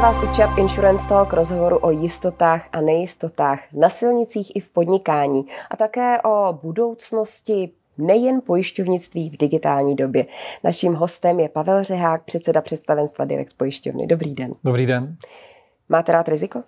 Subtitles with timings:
[0.00, 4.72] Vítám vás u ČAP Insurance Talk rozhovoru o jistotách a nejistotách na silnicích i v
[4.72, 10.26] podnikání a také o budoucnosti nejen pojišťovnictví v digitální době.
[10.64, 14.06] Naším hostem je Pavel Řehák, předseda představenstva Direkt pojišťovny.
[14.06, 14.52] Dobrý den.
[14.64, 15.16] Dobrý den.
[15.88, 16.62] Máte rád riziko?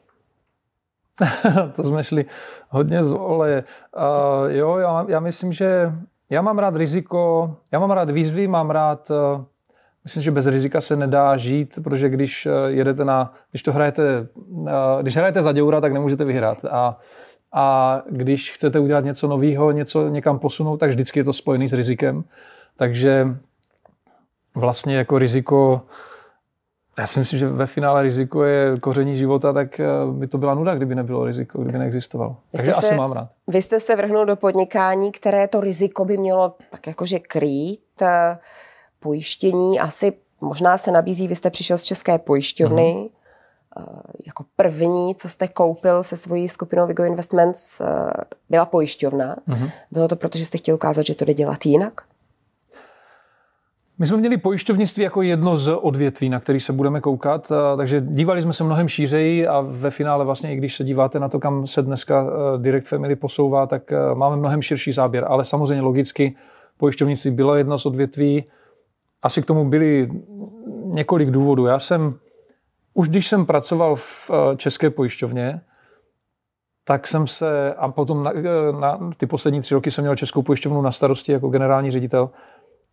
[1.77, 2.25] to jsme šli
[2.69, 3.65] hodně z oleje.
[3.97, 5.93] Uh, jo, já, já myslím, že
[6.31, 9.45] já mám rád riziko, já mám rád výzvy, mám rád, uh,
[10.05, 14.27] myslím, že bez rizika se nedá žít, protože když uh, jedete na, když to hrajete,
[14.37, 14.69] uh,
[15.03, 16.65] když hrajete za děura, tak nemůžete vyhrát.
[16.65, 16.99] A,
[17.53, 21.73] a když chcete udělat něco nového, něco někam posunout, tak vždycky je to spojený s
[21.73, 22.25] rizikem.
[22.77, 23.27] Takže
[24.55, 25.83] vlastně jako riziko
[26.99, 30.55] já si myslím, že ve finále riziko je koření života, tak eh, by to byla
[30.55, 32.37] nuda, kdyby nebylo riziko, kdyby neexistovalo.
[32.57, 33.29] Takže se, asi mám rád.
[33.47, 38.03] Vy jste se vrhnul do podnikání, které to riziko by mělo tak jakože krýt.
[39.03, 43.11] Eh, pojištění asi možná se nabízí, vy jste přišel z České pojišťovny,
[43.77, 44.03] mm-hmm.
[44.27, 47.83] jako první, co jste koupil se svojí skupinou Vigo Investments,
[48.51, 49.37] byla pojišťovna.
[49.49, 49.71] Mm-hmm.
[49.91, 52.01] Bylo to proto, že jste chtěl ukázat, že to jde dělat jinak?
[53.99, 58.43] My jsme měli pojišťovnictví jako jedno z odvětví, na který se budeme koukat, takže dívali
[58.43, 61.67] jsme se mnohem šířeji a ve finále vlastně, i když se díváte na to, kam
[61.67, 66.37] se dneska Direct Family posouvá, tak máme mnohem širší záběr, ale samozřejmě logicky
[66.77, 68.45] pojišťovnictví bylo jedno z odvětví.
[69.23, 70.11] Asi k tomu byly
[70.85, 71.67] několik důvodů.
[71.67, 72.19] Já jsem,
[72.95, 75.61] už když jsem pracoval v e, České pojišťovně,
[76.85, 78.33] tak jsem se, a potom na,
[78.81, 82.31] na ty poslední tři roky jsem měl Českou pojišťovnu na starosti jako generální ředitel,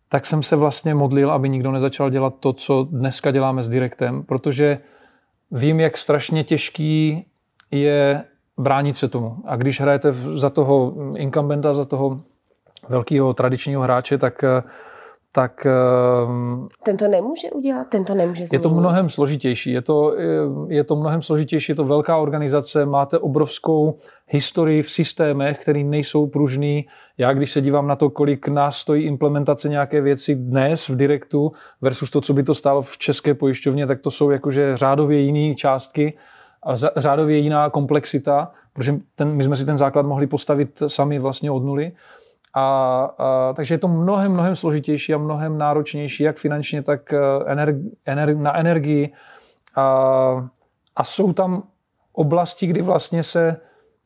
[0.08, 4.22] tak jsem se vlastně modlil, aby nikdo nezačal dělat to, co dneska děláme s Direktem,
[4.22, 4.78] protože
[5.50, 7.26] vím, jak strašně těžký
[7.70, 8.24] je
[8.58, 9.36] bránit se tomu.
[9.44, 12.20] A když hrajete za toho incumbenta, za toho
[12.88, 14.44] velkého tradičního hráče, tak
[15.32, 15.66] tak...
[15.66, 18.64] Ehm, ten to nemůže udělat, ten to nemůže změnit.
[18.64, 19.72] Je to mnohem složitější.
[19.72, 20.14] Je to,
[20.68, 26.26] je to mnohem složitější, je to velká organizace, máte obrovskou historii v systémech, které nejsou
[26.26, 26.86] pružný.
[27.18, 31.52] Já, když se dívám na to, kolik nás stojí implementace nějaké věci dnes v Direktu
[31.80, 35.54] versus to, co by to stálo v české pojišťovně, tak to jsou jakože řádově jiné
[35.54, 36.14] částky
[36.62, 41.50] a řádově jiná komplexita, protože ten, my jsme si ten základ mohli postavit sami vlastně
[41.50, 41.92] od nuly.
[42.54, 42.64] A,
[43.18, 47.14] a, takže je to mnohem, mnohem složitější a mnohem náročnější, jak finančně, tak
[47.46, 49.12] energi, eh, ener, na energii.
[49.76, 50.48] A,
[50.96, 51.62] a jsou tam
[52.12, 53.56] oblasti, kdy vlastně se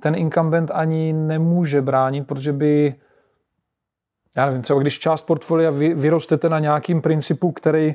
[0.00, 2.94] ten incumbent ani nemůže bránit, protože by,
[4.36, 7.94] já nevím, třeba když část portfolia vy, vyrostete na nějakým principu, který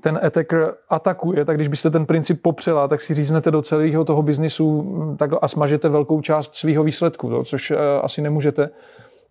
[0.00, 4.22] ten attacker atakuje, tak když byste ten princip popřela, tak si říznete do celého toho
[4.22, 8.70] biznisu hm, tak a smažete velkou část svého výsledku, což uh, asi nemůžete.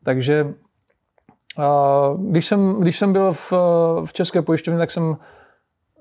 [0.03, 0.53] Takže
[2.17, 3.53] když jsem, když jsem byl v,
[4.05, 5.17] v České pojišťovně, tak jsem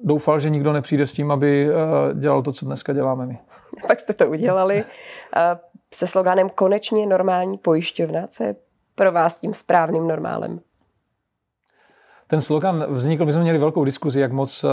[0.04, 1.68] doufal, že nikdo nepřijde s tím, aby
[2.14, 3.38] dělal to, co dneska děláme my.
[3.86, 4.84] Pak jste to udělali
[5.94, 8.26] se sloganem Konečně normální pojišťovna.
[8.26, 8.56] Co je
[8.94, 10.60] pro vás tím správným normálem?
[12.26, 14.64] Ten slogan vznikl, my jsme měli velkou diskuzi, jak moc,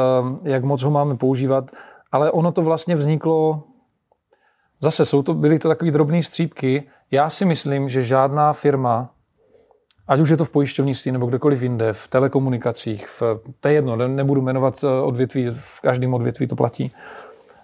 [0.44, 1.66] jak moc ho máme používat,
[2.12, 3.64] ale ono to vlastně vzniklo,
[4.84, 6.84] zase jsou to, byly to takové drobné střípky.
[7.12, 9.10] Já si myslím, že žádná firma
[10.08, 13.24] ať už je to v pojišťovnictví nebo kdekoliv jinde, v telekomunikacích, v,
[13.60, 16.92] to je jedno, nebudu jmenovat eh, odvětví, v každém odvětví to platí,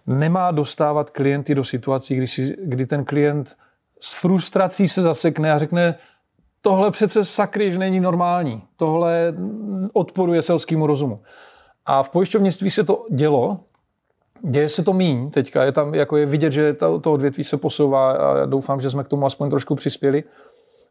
[0.07, 3.57] nemá dostávat klienty do situací, kdy, si, kdy ten klient
[4.00, 5.96] s frustrací se zasekne a řekne,
[6.62, 9.34] tohle přece sakry, že není normální, tohle
[9.94, 11.22] odporuje selskému rozumu.
[11.86, 13.59] A v pojišťovnictví se to dělo,
[14.44, 17.57] děje se to míň teďka, je tam jako je vidět, že to, to odvětví se
[17.57, 20.23] posouvá a doufám, že jsme k tomu aspoň trošku přispěli.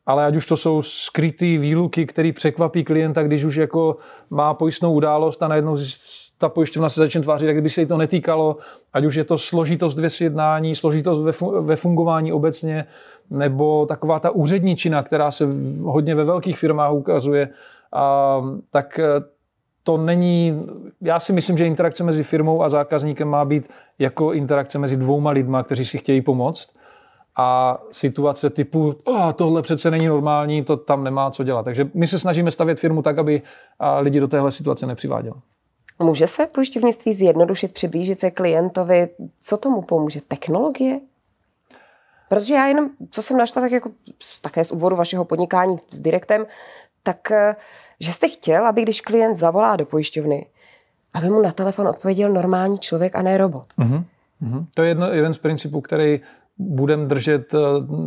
[0.06, 3.96] Ale ať už to jsou skrytý výluky, který překvapí klienta, když už jako
[4.30, 5.76] má pojistnou událost a najednou
[6.38, 8.56] ta pojišťovna se začne tvářit, jak kdyby se jí to netýkalo,
[8.92, 12.86] ať už je to složitost ve sjednání, složitost ve, fungování obecně,
[13.30, 15.48] nebo taková ta úředničina, která se
[15.82, 17.48] hodně ve velkých firmách ukazuje,
[17.92, 18.40] a,
[18.70, 19.00] tak
[19.88, 20.66] to není,
[21.00, 23.68] já si myslím, že interakce mezi firmou a zákazníkem má být
[23.98, 26.76] jako interakce mezi dvouma lidma, kteří si chtějí pomoct
[27.36, 31.62] a situace typu oh, tohle přece není normální, to tam nemá co dělat.
[31.62, 33.42] Takže my se snažíme stavět firmu tak, aby
[34.00, 35.34] lidi do téhle situace nepřiváděli.
[35.98, 39.08] Může se pojišťovnictví zjednodušit, přiblížit se klientovi?
[39.40, 40.20] Co tomu pomůže?
[40.28, 41.00] Technologie?
[42.28, 43.90] Protože já jenom, co jsem našla, tak jako
[44.40, 46.46] také z úvodu vašeho podnikání s Direktem,
[47.02, 47.56] tak eh,
[48.00, 50.46] že jste chtěl, aby když klient zavolá do pojišťovny,
[51.14, 53.66] aby mu na telefon odpověděl normální člověk a ne robot.
[53.78, 54.04] Mm-hmm.
[54.74, 56.20] To je jedno, jeden z principů, který
[56.58, 57.58] budeme držet, eh,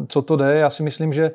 [0.07, 0.55] co to jde.
[0.55, 1.31] Já si myslím, že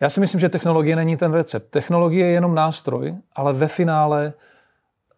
[0.00, 1.70] já si myslím, že technologie není ten recept.
[1.70, 4.32] Technologie je jenom nástroj, ale ve finále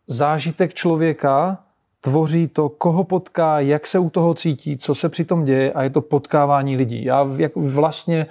[0.06, 1.58] zážitek člověka
[2.00, 5.82] tvoří to, koho potká, jak se u toho cítí, co se při tom děje a
[5.82, 7.04] je to potkávání lidí.
[7.04, 8.26] Já vlastně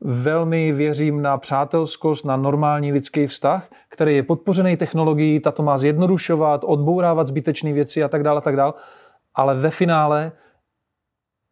[0.00, 6.64] velmi věřím na přátelskost, na normální lidský vztah, který je podpořený technologií, tato má zjednodušovat,
[6.64, 8.72] odbourávat zbytečné věci a tak dále, a tak dále.
[9.34, 10.32] Ale ve finále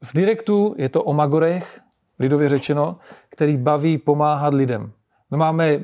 [0.04, 1.80] v direktu je to o magorech,
[2.18, 2.98] lidově řečeno,
[3.28, 4.92] který baví pomáhat lidem.
[5.30, 5.78] My máme,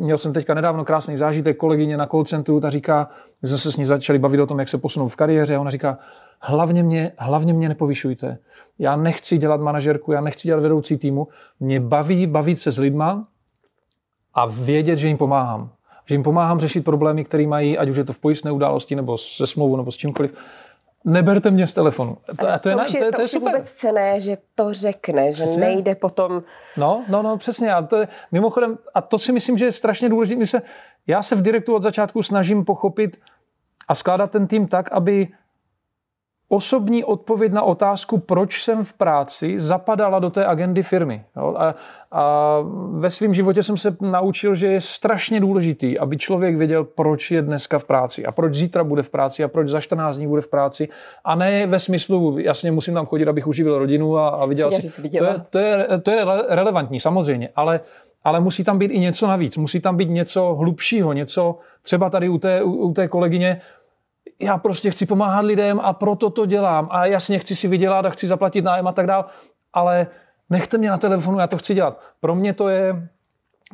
[0.00, 3.08] měl jsem teďka nedávno krásný zážitek, kolegyně na call centru, ta říká,
[3.42, 5.60] my jsme se s ní začali bavit o tom, jak se posunou v kariéře a
[5.60, 5.98] ona říká,
[6.40, 8.38] hlavně mě, hlavně mě nepovyšujte.
[8.78, 11.28] Já nechci dělat manažerku, já nechci dělat vedoucí týmu.
[11.60, 13.26] Mě baví bavit se s lidma
[14.34, 15.70] a vědět, že jim pomáhám.
[16.06, 19.18] Že jim pomáhám řešit problémy, které mají, ať už je to v pojistné události, nebo
[19.18, 20.34] se smlouvou, nebo s čímkoliv
[21.04, 22.16] neberte mě z telefonu.
[22.26, 23.52] To, to, to, je, už je, to, je, to, to je super.
[23.52, 25.60] vůbec cené, že to řekne, že přesně.
[25.60, 26.42] nejde potom...
[26.76, 27.72] No, no, no, přesně.
[27.72, 30.46] A to je, mimochodem, a to si myslím, že je strašně důležité.
[30.46, 30.62] Se,
[31.06, 33.16] já se v direktu od začátku snažím pochopit
[33.88, 35.28] a skládat ten tým tak, aby
[36.52, 41.24] osobní odpověď na otázku, proč jsem v práci, zapadala do té agendy firmy.
[41.56, 41.74] A,
[42.12, 42.56] a
[42.90, 47.42] ve svém životě jsem se naučil, že je strašně důležitý, aby člověk věděl, proč je
[47.42, 50.42] dneska v práci a proč zítra bude v práci a proč za 14 dní bude
[50.42, 50.88] v práci.
[51.24, 55.02] A ne ve smyslu, jasně musím tam chodit, abych uživil rodinu a, a viděl si.
[55.18, 57.80] To je, to, je, to je relevantní, samozřejmě, ale
[58.24, 59.56] ale musí tam být i něco navíc.
[59.56, 63.60] Musí tam být něco hlubšího, něco třeba tady u té, u, u té kolegyně,
[64.40, 66.88] já prostě chci pomáhat lidem a proto to dělám.
[66.90, 69.24] A jasně chci si vydělat a chci zaplatit nájem a tak dál,
[69.72, 70.06] ale
[70.50, 72.00] nechte mě na telefonu, já to chci dělat.
[72.20, 73.08] Pro mě to je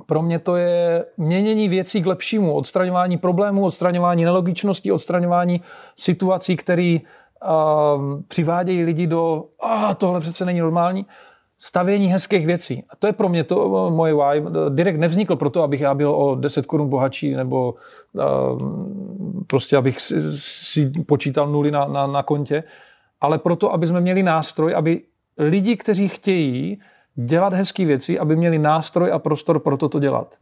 [0.06, 5.60] pro mě to je měnění věcí k lepšímu, odstraňování problémů, odstraňování nelogičností, odstraňování
[5.96, 11.06] situací, které uh, přivádějí lidi do a tohle přece není normální
[11.58, 12.85] stavění hezkých věcí.
[12.91, 14.43] A to je pro mě to moje why.
[14.69, 17.75] Direkt nevznikl proto, abych já byl o 10 korun bohatší nebo
[18.12, 18.23] uh,
[19.47, 22.64] prostě abych si, si počítal nuly na, na, na kontě,
[23.20, 25.03] ale proto, aby jsme měli nástroj, aby
[25.38, 26.81] lidi, kteří chtějí
[27.14, 30.37] dělat hezké věci, aby měli nástroj a prostor pro toto dělat.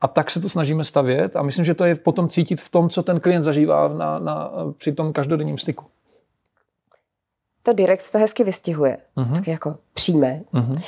[0.00, 2.88] A tak se to snažíme stavět a myslím, že to je potom cítit v tom,
[2.88, 5.84] co ten klient zažívá na, na, při tom každodenním styku
[7.64, 9.34] to direkt to hezky vystihuje, uh-huh.
[9.34, 10.42] tak jako přímé.
[10.54, 10.82] Uh-huh.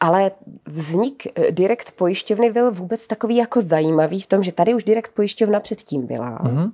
[0.00, 0.30] Ale
[0.66, 5.14] vznik eh, direkt pojišťovny byl vůbec takový jako zajímavý v tom, že tady už direkt
[5.14, 6.38] pojišťovna předtím byla.
[6.44, 6.72] Uh-huh.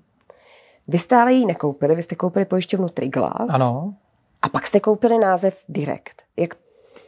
[0.88, 3.46] Vy jste ale ji nekoupili, vy jste koupili pojišťovnu Triglav.
[3.48, 3.94] Ano.
[4.42, 6.22] A pak jste koupili název Direkt.
[6.36, 6.54] Jak,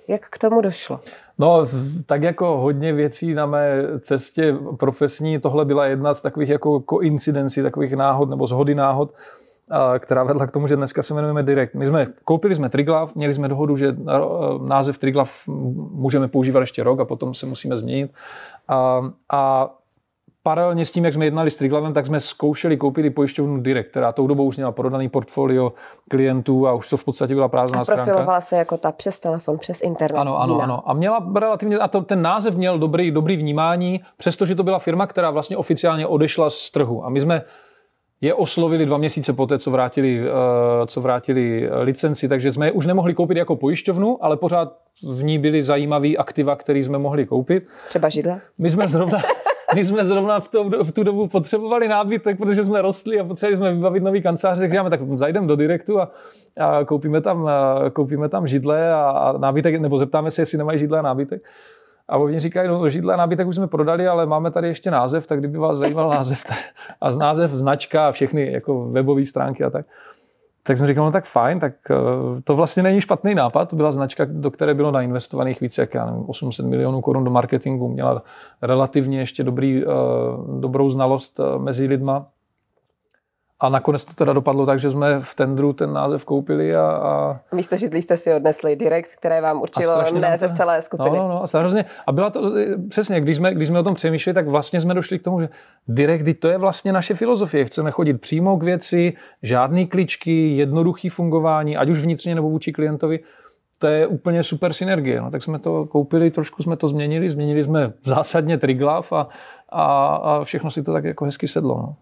[0.08, 1.00] jak k tomu došlo?
[1.38, 1.66] No,
[2.06, 7.62] tak jako hodně věcí na mé cestě profesní, tohle byla jedna z takových jako koincidencí,
[7.62, 9.14] takových náhod nebo zhody náhod,
[9.98, 11.74] která vedla k tomu, že dneska se jmenujeme Direct.
[11.74, 13.96] My jsme koupili jsme Triglav, měli jsme dohodu, že
[14.66, 15.42] název Triglav
[15.92, 18.12] můžeme používat ještě rok a potom se musíme změnit.
[18.68, 19.70] A, a
[20.42, 23.90] paralelně s tím, jak jsme jednali s Triglavem, tak jsme zkoušeli koupit i pojišťovnu Direct,
[23.90, 25.72] která tou dobou už měla prodaný portfolio
[26.10, 28.04] klientů a už to v podstatě byla prázdná stránka.
[28.04, 30.18] profilovala se jako ta přes telefon, přes internet.
[30.18, 30.90] Ano, ano, ano.
[30.90, 35.06] A měla relativně, a to, ten název měl dobrý, dobrý vnímání, přestože to byla firma,
[35.06, 37.04] která vlastně oficiálně odešla z trhu.
[37.04, 37.42] A my jsme
[38.20, 42.86] je oslovili dva měsíce poté, co vrátili, eh, co vrátili licenci, takže jsme je už
[42.86, 47.66] nemohli koupit jako pojišťovnu, ale pořád v ní byly zajímavý aktiva, které jsme mohli koupit.
[47.86, 48.40] Třeba židle?
[48.58, 49.18] My jsme zrovna,
[49.74, 53.56] my jsme zrovna v, to, v tu dobu potřebovali nábytek, protože jsme rostli a potřebovali
[53.56, 56.10] jsme vybavit nový kancelář, takže tak zajdeme do direktu a,
[56.60, 57.50] a koupíme, tam,
[57.92, 61.42] koupíme tam židle a, a nábytek, nebo zeptáme se, jestli nemají židle a nábytek.
[62.08, 65.26] A oni říkají, no židle a nábytek už jsme prodali, ale máme tady ještě název,
[65.26, 66.44] tak kdyby vás zajímal název
[67.00, 69.86] a z název, značka a všechny jako webové stránky a tak.
[70.62, 71.94] Tak jsem říkal, no tak fajn, tak eh,
[72.44, 73.70] to vlastně není špatný nápad.
[73.70, 77.30] To byla značka, do které bylo nainvestovaných více jak já nevím, 800 milionů korun do
[77.30, 77.88] marketingu.
[77.88, 78.22] Měla
[78.62, 79.86] relativně ještě dobrý, eh,
[80.60, 82.26] dobrou znalost eh, mezi lidma
[83.60, 86.82] a nakonec to teda dopadlo tak, že jsme v tendru ten název koupili a...
[86.82, 87.40] a...
[87.54, 91.16] Místo židlí jste si odnesli direkt, které vám určilo název celé skupiny.
[91.16, 91.84] No, no, no, a samozřejmě.
[92.06, 92.50] A byla to,
[92.88, 95.48] přesně, když jsme, když jsme o tom přemýšleli, tak vlastně jsme došli k tomu, že
[95.88, 97.64] direkt, to je vlastně naše filozofie.
[97.64, 99.12] Chceme chodit přímo k věci,
[99.42, 103.20] žádný kličky, jednoduchý fungování, ať už vnitřně nebo vůči klientovi.
[103.78, 105.20] To je úplně super synergie.
[105.20, 109.28] No, tak jsme to koupili, trošku jsme to změnili, změnili jsme zásadně Triglav a,
[109.68, 111.76] a, a všechno si to tak jako hezky sedlo.
[111.76, 111.94] No.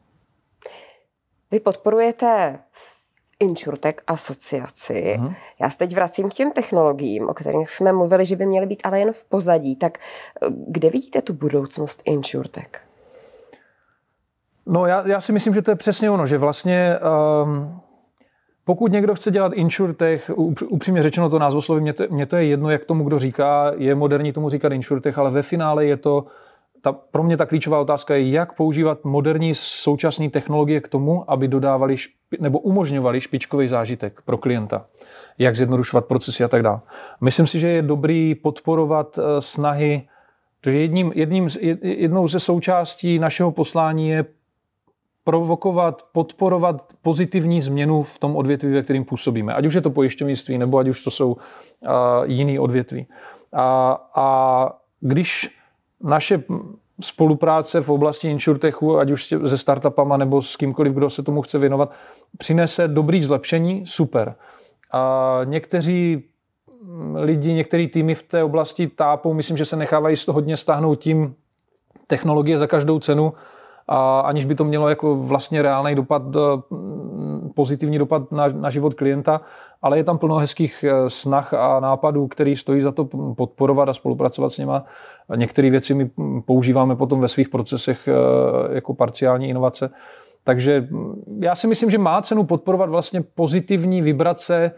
[1.51, 2.59] Vy podporujete
[3.41, 5.17] InsurTech asociaci.
[5.19, 5.35] Uh-huh.
[5.61, 8.81] Já se teď vracím k těm technologiím, o kterých jsme mluvili, že by měly být
[8.85, 9.77] ale jen v pozadí.
[9.77, 12.71] Tak eh, kde vidíte tu budoucnost InsurTech?
[14.67, 16.99] No já, já si myslím, že to je přesně ono, že vlastně
[17.45, 17.81] um,
[18.65, 20.31] pokud někdo chce dělat InsurTech,
[20.69, 23.95] upřímně řečeno to názvosloví, mě to, mě to je jedno, jak tomu kdo říká, je
[23.95, 26.27] moderní tomu říkat InsurTech, ale ve finále je to
[26.87, 31.49] ta, pro mě ta klíčová otázka je, jak používat moderní současné technologie k tomu, aby
[31.49, 34.87] dodávali špi, nebo umožňovali špičkový zážitek pro klienta.
[35.39, 36.81] Jak zjednodušovat procesy a tak dále.
[37.21, 40.09] Myslím si, že je dobrý podporovat eh, snahy,
[40.65, 41.49] že jedním, jedním,
[41.83, 44.25] jednou ze součástí našeho poslání je
[45.25, 49.55] provokovat, podporovat pozitivní změnu v tom odvětví, ve kterým působíme.
[49.55, 51.39] Ať už je to pojišťovnictví, nebo ať už to jsou uh,
[52.25, 53.07] jiný odvětví.
[53.53, 54.27] A, a
[55.01, 55.56] když
[56.03, 56.45] naše
[57.01, 61.59] spolupráce v oblasti insurtechu, ať už se startupama nebo s kýmkoliv, kdo se tomu chce
[61.59, 61.93] věnovat,
[62.39, 64.35] přinese dobrý zlepšení, super.
[64.93, 66.25] A někteří
[67.15, 71.35] lidi, některé týmy v té oblasti tápou, myslím, že se nechávají hodně stáhnout tím
[72.07, 73.33] technologie za každou cenu,
[73.89, 76.23] a aniž by to mělo jako vlastně reálný dopad,
[77.55, 79.41] pozitivní dopad na, na život klienta,
[79.83, 83.95] ale je tam plno hezkých eh, snah a nápadů, který stojí za to podporovat a
[83.95, 84.85] spolupracovat s nima.
[85.37, 86.11] Některé věci my
[86.47, 89.91] používáme potom ve svých procesech eh, jako parciální inovace.
[90.45, 94.71] Takže mm, já si myslím, že má cenu podporovat vlastně pozitivní vibrace,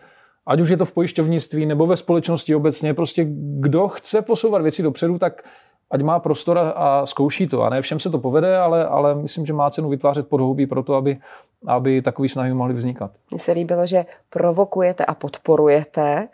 [0.46, 2.94] ať už je to v pojišťovnictví nebo ve společnosti obecně.
[2.94, 3.26] Prostě
[3.60, 5.42] kdo chce posouvat věci dopředu, tak
[5.90, 7.62] ať má prostor a zkouší to.
[7.62, 10.82] A ne všem se to povede, ale, ale myslím, že má cenu vytvářet podhoubí pro
[10.82, 11.18] to, aby,
[11.66, 13.10] aby takový snahy mohly vznikat.
[13.30, 16.28] Mně se líbilo, že provokujete a podporujete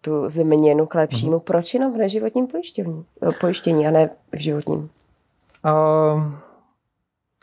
[0.00, 1.36] tu změnu k lepšímu.
[1.36, 1.44] Mm-hmm.
[1.44, 3.04] Proč jenom v neživotním pojištění,
[3.40, 4.90] pojištění a ne v životním?
[5.64, 6.22] Uh,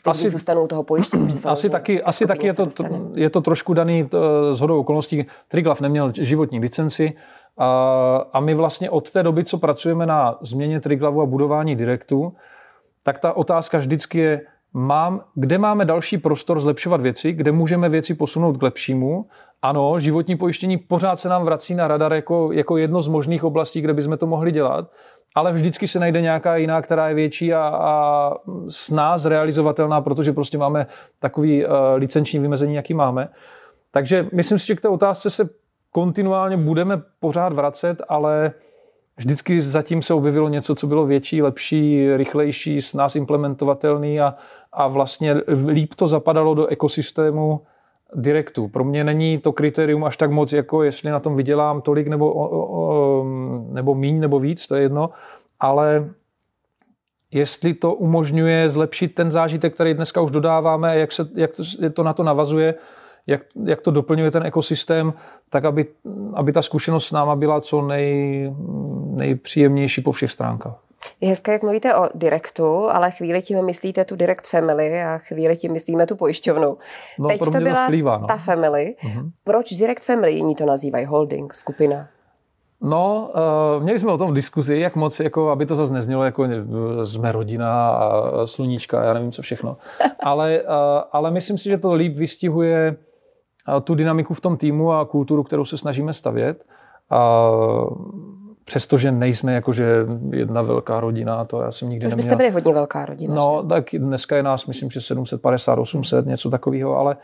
[0.06, 1.28] asi, zůstanou toho pojištění.
[1.46, 2.84] Asi taky, asi taky je, to, to,
[3.14, 4.08] je to trošku daný
[4.52, 5.26] z hodou okolností.
[5.48, 7.12] Triglav neměl životní licenci,
[8.32, 12.32] a my vlastně od té doby, co pracujeme na změně Triglavu a budování direktu,
[13.02, 14.40] tak ta otázka vždycky je,
[14.72, 19.26] mám, kde máme další prostor zlepšovat věci, kde můžeme věci posunout k lepšímu.
[19.62, 23.80] Ano, životní pojištění pořád se nám vrací na radar jako, jako jedno z možných oblastí,
[23.80, 24.90] kde bychom to mohli dělat,
[25.34, 28.32] ale vždycky se najde nějaká jiná, která je větší a, a
[28.68, 30.86] s nás realizovatelná, protože prostě máme
[31.18, 33.28] takový uh, licenční vymezení, jaký máme.
[33.90, 35.48] Takže myslím si, že k té otázce se
[35.90, 38.52] kontinuálně budeme pořád vracet, ale
[39.16, 44.34] vždycky zatím se objevilo něco, co bylo větší, lepší, rychlejší, s nás implementovatelný a,
[44.72, 45.34] a vlastně
[45.66, 47.60] líp to zapadalo do ekosystému
[48.14, 48.68] direktu.
[48.68, 52.34] Pro mě není to kritérium až tak moc, jako jestli na tom vydělám tolik nebo,
[52.34, 53.24] o, o,
[53.72, 55.10] nebo míň nebo víc, to je jedno,
[55.60, 56.10] ale
[57.30, 61.62] jestli to umožňuje zlepšit ten zážitek, který dneska už dodáváme, jak, se, jak to,
[61.92, 62.74] to na to navazuje,
[63.26, 65.12] jak, jak to doplňuje ten ekosystém,
[65.50, 65.86] tak aby,
[66.34, 68.54] aby ta zkušenost s náma byla co nej,
[69.14, 70.89] nejpříjemnější po všech stránkách.
[71.20, 75.56] Je hezké, jak mluvíte o direktu, ale chvíli tím myslíte tu direct family a chvíli
[75.56, 76.78] tím myslíme tu pojišťovnu.
[77.18, 78.26] No, Teď to byla splývá, no.
[78.26, 78.94] ta family.
[79.04, 79.30] Uh-huh.
[79.44, 80.32] Proč direct family?
[80.32, 82.08] Jiní to nazývají holding, skupina.
[82.82, 83.30] No,
[83.76, 86.46] uh, měli jsme o tom diskuzi, jak moc, jako, aby to zase neznělo, jako
[87.04, 89.76] jsme rodina a sluníčka, já nevím co všechno.
[90.22, 90.68] Ale, uh,
[91.12, 92.96] ale myslím si, že to líp vystihuje
[93.84, 96.64] tu dynamiku v tom týmu a kulturu, kterou se snažíme stavět.
[97.10, 97.50] A
[98.70, 103.06] přestože nejsme jakože jedna velká rodina, to já jsem nikdy Už byste byli hodně velká
[103.06, 103.34] rodina.
[103.34, 103.68] No, že?
[103.68, 107.16] tak dneska je nás, myslím, že 750, 800, něco takového, ale,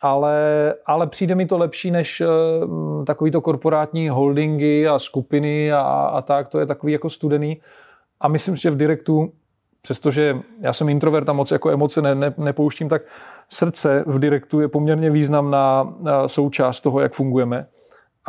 [0.00, 5.80] ale, ale přijde mi to lepší než uh, takový to korporátní holdingy a skupiny a,
[5.82, 7.60] a tak, to je takový jako studený.
[8.20, 9.32] A myslím, že v direktu,
[9.82, 13.02] přestože já jsem introvert a moc jako emoce ne, ne, nepouštím, tak
[13.48, 15.94] srdce v direktu je poměrně významná
[16.26, 17.66] součást toho, jak fungujeme.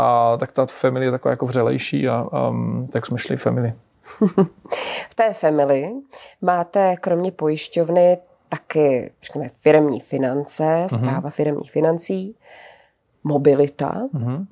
[0.01, 3.74] A tak ta family je taková jako vřelejší a um, tak jsme šli family.
[5.10, 5.91] v té family
[6.41, 8.18] máte kromě pojišťovny
[8.50, 11.34] taky, řekněme, firmní finance, zpráva uh-huh.
[11.34, 12.36] firmních financí,
[13.24, 14.01] mobilita.
[14.13, 14.46] Uh-huh.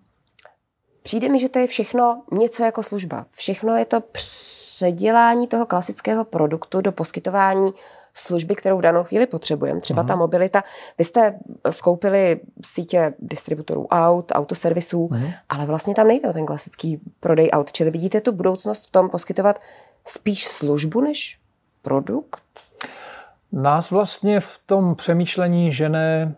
[1.03, 3.25] Přijde mi, že to je všechno něco jako služba.
[3.31, 7.71] Všechno je to předělání toho klasického produktu do poskytování
[8.19, 10.07] služby, kterou v danou chvíli potřebujeme, třeba uh-huh.
[10.07, 10.63] ta mobilita.
[10.97, 15.33] Vy jste skoupili sítě distributorů aut, autoservisů, uh-huh.
[15.49, 17.71] ale vlastně tam nejde o ten klasický prodej aut.
[17.71, 19.59] Čili vidíte tu budoucnost v tom poskytovat
[20.05, 21.39] spíš službu než
[21.81, 22.43] produkt?
[23.51, 26.35] Nás vlastně v tom přemýšlení žene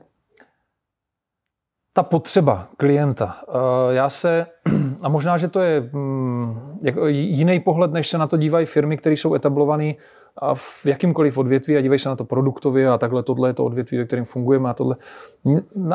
[1.93, 3.37] ta potřeba klienta.
[3.47, 4.45] Eh, já se,
[5.01, 9.13] a možná, že to je mm, jiný pohled, než se na to dívají firmy, které
[9.13, 9.93] jsou etablované
[10.39, 13.65] a v jakýmkoliv odvětví a dívají se na to produktově a takhle tohle je to
[13.65, 14.95] odvětví, ve kterém fungujeme a tohle.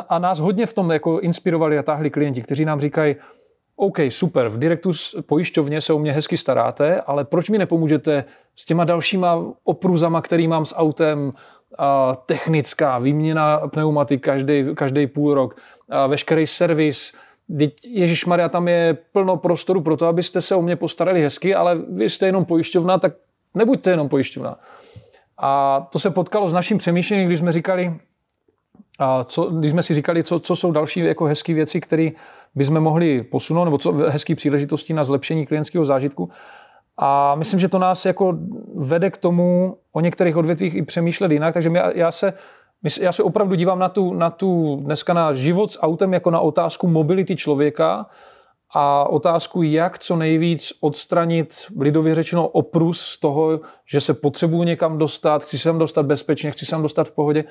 [0.08, 3.16] A nás hodně v tom jako inspirovali a táhli klienti, kteří nám říkají,
[3.76, 4.90] OK, super, v Directu
[5.26, 8.24] pojišťovně se o mě hezky staráte, ale proč mi nepomůžete
[8.56, 11.32] s těma dalšíma opruzama, který mám s autem,
[11.78, 15.56] a technická, výměna pneumatik každý, každý půl rok,
[15.88, 17.12] a veškerý servis,
[17.84, 21.78] Ježíš Maria, tam je plno prostoru pro to, abyste se o mě postarali hezky, ale
[21.88, 23.12] vy jste jenom pojišťovna, tak
[23.54, 24.56] nebuďte jenom pojišťovna.
[25.38, 27.94] A to se potkalo s naším přemýšlením, když jsme říkali,
[28.98, 32.10] a co, když jsme si říkali, co, co jsou další jako hezké věci, které
[32.54, 36.30] bychom mohli posunout, nebo co hezké příležitosti na zlepšení klientského zážitku.
[36.96, 38.38] A myslím, že to nás jako
[38.74, 41.54] vede k tomu o některých odvětvích i přemýšlet jinak.
[41.54, 42.34] Takže já, já se
[43.00, 46.40] já se opravdu dívám na tu, na tu dneska na život s autem jako na
[46.40, 48.06] otázku mobility člověka
[48.74, 54.98] a otázku, jak co nejvíc odstranit lidově řečeno oprus z toho, že se potřebuji někam
[54.98, 57.44] dostat, chci se tam dostat bezpečně, chci se tam dostat v pohodě.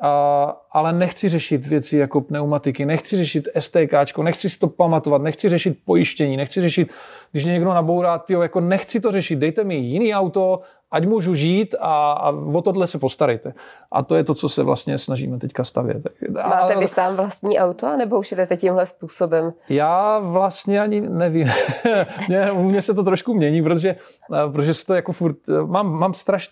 [0.00, 5.48] A, ale nechci řešit věci jako pneumatiky, nechci řešit STK, nechci si to pamatovat, nechci
[5.48, 6.90] řešit pojištění, nechci řešit,
[7.32, 10.60] když někdo nabourá, tyjo, jako nechci to řešit, dejte mi jiný auto,
[10.94, 13.54] ať můžu žít a, a o tohle se postarejte.
[13.92, 16.02] A to je to, co se vlastně snažíme teďka stavět.
[16.30, 19.52] Máte vy sám vlastní auto, nebo už jdete tímhle způsobem?
[19.68, 21.50] Já vlastně ani nevím.
[22.28, 23.96] mě, u mě se to trošku mění, protože,
[24.52, 25.36] protože se to jako furt,
[25.66, 26.50] mám, mám straš,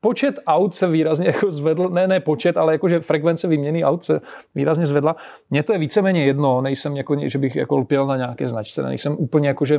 [0.00, 4.20] počet aut se výrazně jako zvedl, ne, ne počet, ale jakože frekvence výměny aut se
[4.54, 5.16] výrazně zvedla.
[5.50, 9.16] Mně to je víceméně jedno, nejsem jako, že bych jako lpěl na nějaké značce, nejsem
[9.18, 9.78] úplně jakože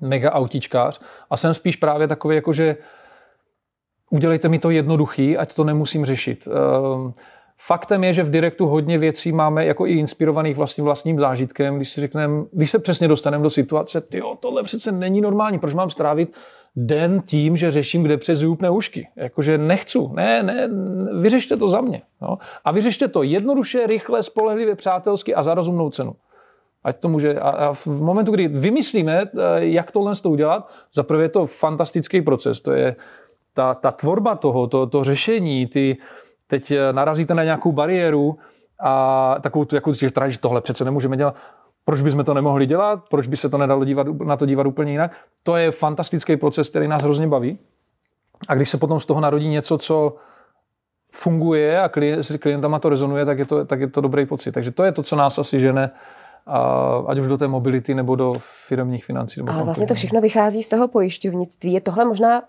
[0.00, 2.76] mega autičkář a jsem spíš právě takový jakože
[4.10, 6.48] udělejte mi to jednoduchý, ať to nemusím řešit.
[6.48, 7.14] Ehm,
[7.56, 11.88] faktem je, že v Direktu hodně věcí máme jako i inspirovaných vlastně vlastním zážitkem, když
[11.88, 15.90] si řekneme, když se přesně dostaneme do situace, ty tohle přece není normální, proč mám
[15.90, 16.36] strávit
[16.76, 19.08] den tím, že řeším, kde přezuju pneušky.
[19.16, 20.68] Jakože nechci, ne, ne,
[21.20, 22.02] vyřešte to za mě.
[22.22, 22.38] No.
[22.64, 26.12] A vyřešte to jednoduše, rychle, spolehlivě, přátelsky a za rozumnou cenu.
[26.84, 31.28] Ať to může, a, v momentu, kdy vymyslíme, eh, jak tohle to udělat, zaprvé je
[31.28, 32.60] to fantastický proces.
[32.60, 32.96] To je
[33.58, 35.96] ta, ta tvorba toho, to, to řešení, ty
[36.46, 38.38] teď eh, narazíte na nějakou bariéru
[38.80, 40.08] a takovou tu, jako, že
[40.40, 41.34] tohle přece nemůžeme dělat,
[41.84, 44.92] proč bychom to nemohli dělat, proč by se to nedalo dívat, na to dívat úplně
[44.92, 45.10] jinak.
[45.42, 47.58] To je fantastický proces, který nás hrozně baví.
[48.48, 50.16] A když se potom z toho narodí něco, co
[51.12, 54.52] funguje a klient, s klientama to rezonuje, tak je to, tak je to dobrý pocit.
[54.52, 55.90] Takže to je to, co nás asi žene,
[56.46, 56.58] a,
[57.06, 59.40] ať už do té mobility nebo do firmních financí.
[59.40, 61.72] Ale vlastně to všechno vychází z toho pojišťovnictví.
[61.72, 62.42] Je tohle možná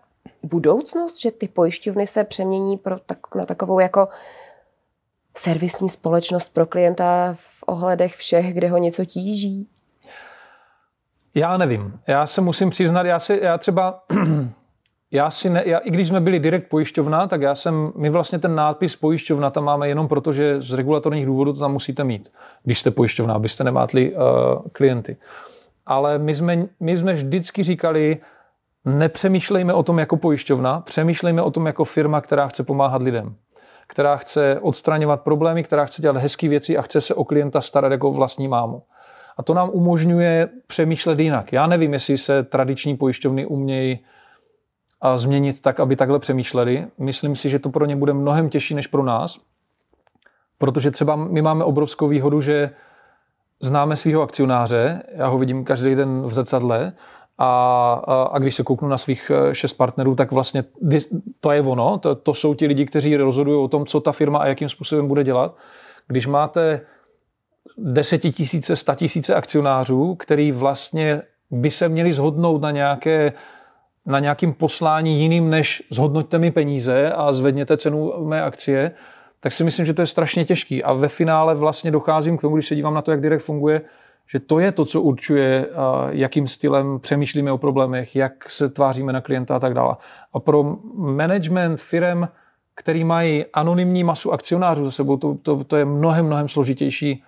[0.43, 4.07] budoucnost, že ty pojišťovny se přemění pro tak, na takovou jako
[5.37, 9.67] servisní společnost pro klienta v ohledech všech, kde ho něco tíží?
[11.35, 11.99] Já nevím.
[12.07, 14.03] Já se musím přiznat, já, si, já třeba,
[15.11, 18.39] já si ne, já, i když jsme byli direkt pojišťovna, tak já jsem, my vlastně
[18.39, 22.31] ten nápis pojišťovna tam máme jenom proto, že z regulatorních důvodů to tam musíte mít,
[22.63, 24.19] když jste pojišťovna, abyste nemátli uh,
[24.71, 25.17] klienty.
[25.85, 28.17] Ale my jsme, my jsme vždycky říkali,
[28.85, 33.35] nepřemýšlejme o tom jako pojišťovna, přemýšlejme o tom jako firma, která chce pomáhat lidem,
[33.87, 37.91] která chce odstraňovat problémy, která chce dělat hezké věci a chce se o klienta starat
[37.91, 38.83] jako vlastní mámu.
[39.37, 41.53] A to nám umožňuje přemýšlet jinak.
[41.53, 43.99] Já nevím, jestli se tradiční pojišťovny umějí
[45.01, 46.87] a změnit tak, aby takhle přemýšleli.
[46.97, 49.39] Myslím si, že to pro ně bude mnohem těžší než pro nás,
[50.57, 52.71] protože třeba my máme obrovskou výhodu, že
[53.61, 56.93] známe svého akcionáře, já ho vidím každý den v zrcadle
[57.41, 60.63] a, a, a když se kouknu na svých eh, šest partnerů, tak vlastně
[61.39, 61.97] to je ono.
[61.97, 65.07] To, to jsou ti lidi, kteří rozhodují o tom, co ta firma a jakým způsobem
[65.07, 65.55] bude dělat.
[66.07, 66.81] Když máte
[67.77, 71.21] desetitisíce, statisíce akcionářů, který vlastně
[71.51, 73.33] by se měli zhodnout na nějaké
[74.05, 78.91] na nějakým poslání jiným, než zhodnoťte mi peníze a zvedněte cenu mé akcie,
[79.39, 80.83] tak si myslím, že to je strašně těžký.
[80.83, 83.81] A ve finále vlastně docházím k tomu, když se dívám na to, jak Direkt funguje,
[84.31, 85.69] že to je to, co určuje,
[86.09, 89.95] jakým stylem přemýšlíme o problémech, jak se tváříme na klienta a tak dále.
[90.33, 92.27] A pro management firm,
[92.75, 97.23] který mají anonymní masu akcionářů za sebou, to, to, to je mnohem, mnohem složitější,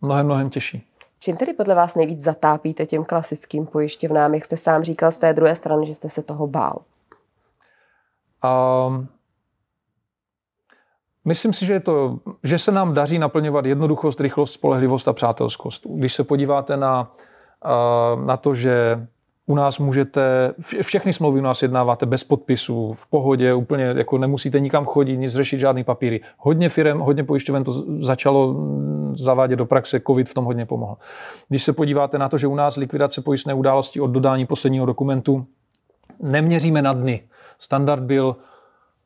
[0.00, 0.86] mnohem, mnohem těžší.
[1.20, 5.32] Čím tedy podle vás nejvíc zatápíte těm klasickým pojišťovnám, jak jste sám říkal z té
[5.32, 6.82] druhé strany, že jste se toho bál?
[8.44, 9.08] Um,
[11.24, 15.86] Myslím si, že, je to, že se nám daří naplňovat jednoduchost, rychlost, spolehlivost a přátelskost.
[15.86, 17.12] Když se podíváte na,
[18.24, 19.06] na to, že
[19.46, 24.60] u nás můžete, všechny smlouvy u nás jednáváte bez podpisu, v pohodě, úplně jako nemusíte
[24.60, 26.20] nikam chodit, nic řešit, žádný papíry.
[26.38, 27.72] Hodně firm, hodně pojišťoven to
[28.04, 28.56] začalo
[29.14, 30.96] zavádět do praxe, covid v tom hodně pomohl.
[31.48, 35.46] Když se podíváte na to, že u nás likvidace pojistné události od dodání posledního dokumentu
[36.22, 37.22] neměříme na dny.
[37.58, 38.36] Standard byl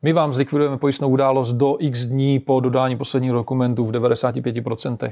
[0.01, 5.11] my vám zlikvidujeme pojistnou událost do x dní po dodání posledního dokumentu v 95%.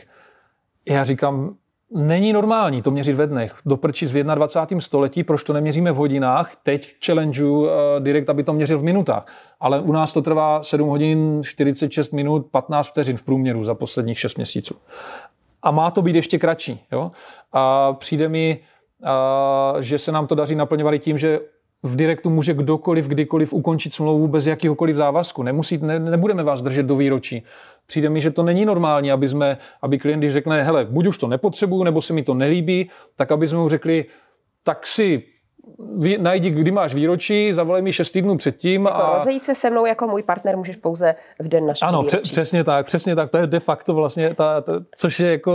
[0.90, 1.56] Já říkám,
[1.94, 3.60] není normální to měřit ve dnech.
[3.66, 4.82] Doprčit v 21.
[4.82, 6.56] století, proč to neměříme v hodinách?
[6.64, 7.70] Teď challengeu uh,
[8.00, 9.26] direkt, aby to měřil v minutách.
[9.60, 14.20] Ale u nás to trvá 7 hodin, 46 minut, 15 vteřin v průměru za posledních
[14.20, 14.76] 6 měsíců.
[15.64, 16.86] A má to být ještě kratší.
[16.92, 17.12] Jo?
[17.52, 18.60] A přijde mi,
[19.74, 21.40] uh, že se nám to daří naplňovat tím, že
[21.84, 25.44] v direktu může kdokoliv, kdykoliv ukončit smlouvu bez jakéhokoliv závazku.
[25.44, 27.44] Nemusí, ne, nebudeme vás držet do výročí.
[27.86, 31.18] Přijde mi, že to není normální, aby, jsme, aby klient, když řekne, hele, buď už
[31.18, 34.06] to nepotřebuju, nebo se mi to nelíbí, tak aby jsme mu řekli,
[34.64, 35.24] tak si
[36.18, 38.86] najdi, kdy máš výročí, zavolej mi šest týdnů předtím.
[38.86, 39.14] Jako a...
[39.14, 42.32] rozejít se se mnou jako můj partner můžeš pouze v den našeho Ano, výročí.
[42.32, 43.32] přesně tak, přesně tak.
[43.32, 45.54] To je de facto vlastně, ta, ta, což je jako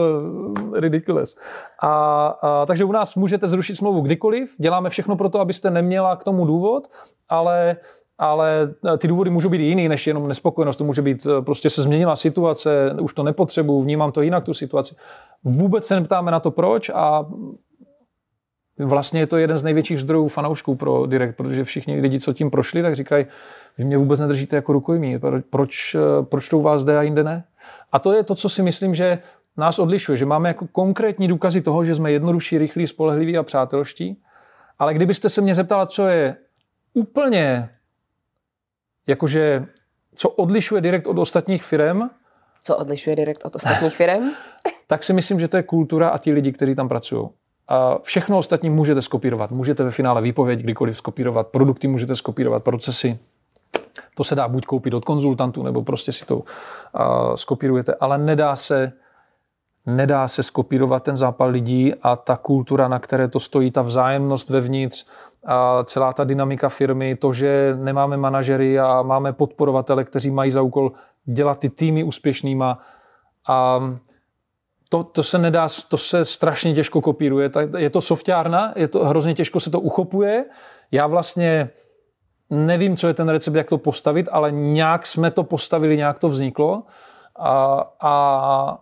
[0.74, 1.36] ridiculous.
[1.82, 6.16] A, a, takže u nás můžete zrušit smlouvu kdykoliv, děláme všechno pro to, abyste neměla
[6.16, 6.88] k tomu důvod,
[7.28, 7.76] ale
[8.20, 10.76] ale ty důvody můžou být jiný než jenom nespokojenost.
[10.76, 14.94] To může být, prostě se změnila situace, už to nepotřebuju, vnímám to jinak, tu situaci.
[15.44, 17.26] Vůbec se neptáme na to proč a
[18.78, 22.50] Vlastně je to jeden z největších zdrojů fanoušků pro Direct, protože všichni lidi, co tím
[22.50, 23.26] prošli, tak říkají,
[23.78, 25.18] vy mě vůbec nedržíte jako rukojmí,
[25.50, 27.44] proč, proč to u vás jde a jinde ne?
[27.92, 29.18] A to je to, co si myslím, že
[29.56, 34.22] nás odlišuje, že máme jako konkrétní důkazy toho, že jsme jednodušší, rychlí, spolehliví a přátelští.
[34.78, 36.36] Ale kdybyste se mě zeptala, co je
[36.94, 37.70] úplně,
[39.06, 39.66] jakože,
[40.14, 42.02] co odlišuje Direct od ostatních firm,
[42.62, 44.30] co odlišuje Direct od ostatních firm?
[44.86, 47.28] tak si myslím, že to je kultura a ti lidi, kteří tam pracují.
[48.02, 49.50] Všechno ostatní můžete skopírovat.
[49.50, 53.18] Můžete ve finále výpověď kdykoliv skopírovat, produkty můžete skopírovat, procesy.
[54.14, 56.42] To se dá buď koupit od konzultantů, nebo prostě si to
[57.35, 58.92] skopírujete, ale nedá se,
[59.87, 64.50] nedá se skopírovat ten zápal lidí a ta kultura, na které to stojí, ta vzájemnost
[64.50, 65.07] vevnitř,
[65.46, 70.62] a celá ta dynamika firmy, to, že nemáme manažery a máme podporovatele, kteří mají za
[70.62, 70.92] úkol
[71.24, 72.78] dělat ty týmy úspěšnýma.
[73.48, 73.81] A
[74.88, 77.51] to, to se nedá, to se strašně těžko kopíruje.
[77.79, 80.44] Je to softárna, je to hrozně těžko se to uchopuje.
[80.92, 81.70] Já vlastně
[82.51, 86.29] nevím, co je ten recept, jak to postavit, ale nějak jsme to postavili, nějak to
[86.29, 86.83] vzniklo.
[87.37, 88.79] A, a,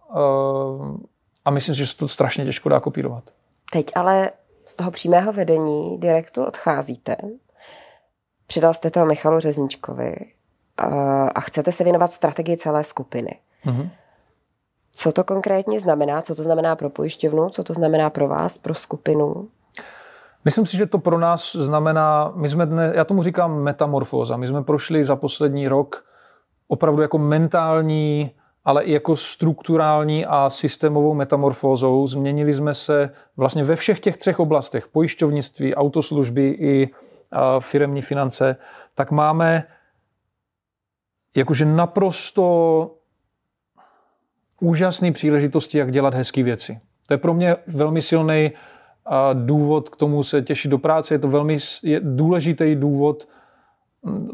[1.44, 3.24] a myslím, že se to strašně těžko dá kopírovat.
[3.72, 4.30] Teď ale
[4.66, 7.16] z toho přímého vedení direktu odcházíte.
[8.46, 10.16] Přidal jste to Michalu Řezničkovi
[10.76, 10.86] a,
[11.28, 13.38] a chcete se věnovat strategii celé skupiny.
[13.66, 13.90] Mm-hmm.
[14.98, 16.22] Co to konkrétně znamená?
[16.22, 17.48] Co to znamená pro pojišťovnu?
[17.50, 19.48] Co to znamená pro vás, pro skupinu?
[20.44, 24.36] Myslím si, že to pro nás znamená, my jsme dne, já tomu říkám metamorfóza.
[24.36, 26.04] My jsme prošli za poslední rok
[26.68, 28.30] opravdu jako mentální,
[28.64, 32.06] ale i jako strukturální a systémovou metamorfózou.
[32.06, 36.90] Změnili jsme se vlastně ve všech těch třech oblastech, pojišťovnictví, autoslužby i
[37.60, 38.56] firemní finance,
[38.94, 39.64] tak máme
[41.34, 42.95] jakože naprosto
[44.60, 46.80] úžasné příležitosti, jak dělat hezké věci.
[47.08, 48.52] To je pro mě velmi silný
[49.32, 51.14] důvod k tomu se těšit do práce.
[51.14, 51.58] Je to velmi
[52.00, 53.28] důležitý důvod.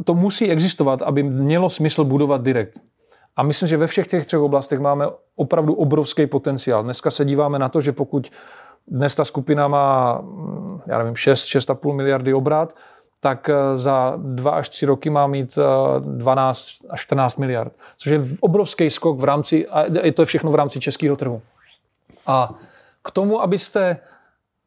[0.04, 2.80] To musí existovat, aby mělo smysl budovat direkt.
[3.36, 5.06] A myslím, že ve všech těch třech oblastech máme
[5.36, 6.82] opravdu obrovský potenciál.
[6.82, 8.30] Dneska se díváme na to, že pokud
[8.88, 10.22] dnes ta skupina má,
[10.88, 12.74] já nevím, 6, 6,5 miliardy obrat,
[13.22, 15.58] tak eh, za dva až tři roky má mít
[15.98, 17.72] 12 eh, až 14 miliard.
[17.96, 21.42] Což je obrovský skok v rámci, a je to všechno v rámci českého trhu.
[22.26, 22.54] A
[23.02, 23.96] k tomu, abyste,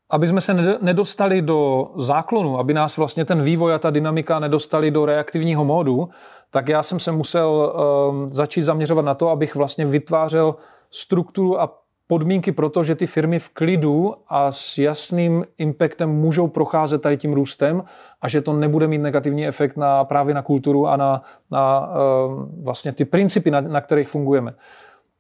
[0.09, 4.91] aby jsme se nedostali do záklonu, aby nás vlastně ten vývoj a ta dynamika nedostali
[4.91, 6.09] do reaktivního módu,
[6.51, 7.73] tak já jsem se musel
[8.09, 10.55] um, začít zaměřovat na to, abych vlastně vytvářel
[10.91, 16.47] strukturu a podmínky pro to, že ty firmy v klidu a s jasným impactem můžou
[16.47, 17.83] procházet tady tím růstem
[18.21, 22.63] a že to nebude mít negativní efekt na právě na kulturu a na, na uh,
[22.63, 24.53] vlastně ty principy, na, na kterých fungujeme.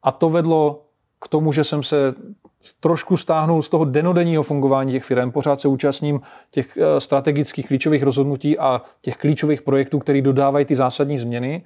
[0.03, 0.81] A to vedlo
[1.21, 2.13] k tomu, že jsem se
[2.79, 5.31] trošku stáhnul z toho denodenního fungování těch firm.
[5.31, 6.21] Pořád se účastním
[6.51, 11.63] těch uh, strategických klíčových rozhodnutí a těch klíčových projektů, které dodávají ty zásadní změny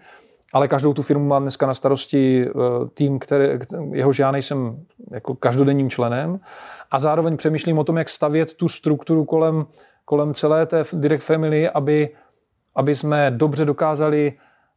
[0.54, 2.52] ale každou tu firmu mám dneska na starosti eh,
[2.94, 3.46] tým, který,
[3.92, 6.40] jehož já nejsem jako každodenním členem
[6.92, 9.66] a zároveň přemýšlím o tom, jak stavět tu strukturu kolem,
[10.06, 12.10] kolem celé té Direct Family, aby,
[12.76, 14.34] aby jsme dobře dokázali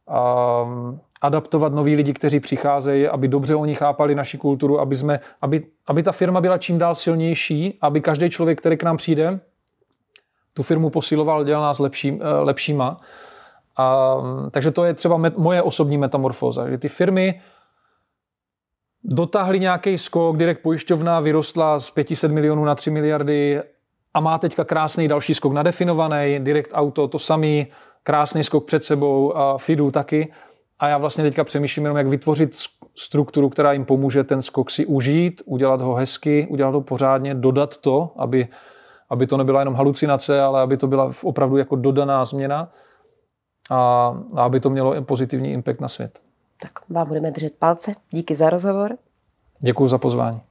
[0.07, 5.65] um, adaptovat noví lidi, kteří přicházejí, aby dobře oni chápali naši kulturu, aby, jsme, aby,
[5.87, 9.39] aby ta firma byla čím dál silnější, aby každý člověk, který k nám přijde,
[10.53, 13.01] tu firmu posiloval, dělal nás lepší, eh, lepšíma.
[13.77, 14.15] A,
[14.51, 17.41] takže to je třeba met, moje osobní metamorfóza, že ty firmy
[19.03, 23.61] dotáhly nějaký skok, direkt pojišťovna vyrostla z 500 milionů na 3 miliardy
[24.13, 27.67] a má teďka krásný další skok nadefinovaný, direkt auto to samý,
[28.03, 30.33] krásný skok před sebou a FIDu taky.
[30.79, 32.55] A já vlastně teďka přemýšlím jenom, jak vytvořit
[32.95, 37.77] strukturu, která jim pomůže ten skok si užít, udělat ho hezky, udělat ho pořádně, dodat
[37.77, 38.47] to, aby,
[39.09, 42.71] aby to nebyla jenom halucinace, ale aby to byla opravdu jako dodaná změna
[43.69, 46.19] a, a aby to mělo pozitivní impact na svět.
[46.61, 47.95] Tak vám budeme držet palce.
[48.11, 48.97] Díky za rozhovor.
[49.59, 50.41] Děkuji za pozvání.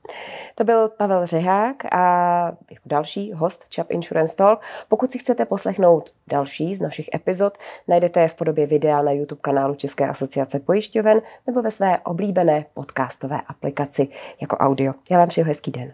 [0.54, 4.60] To byl Pavel Řehák a jako další host Chap Insurance Talk.
[4.88, 9.40] Pokud si chcete poslechnout další z našich epizod, najdete je v podobě videa na YouTube
[9.40, 14.08] kanálu České asociace pojišťoven nebo ve své oblíbené podcastové aplikaci
[14.40, 14.94] jako audio.
[15.10, 15.92] Já vám přeju hezký den.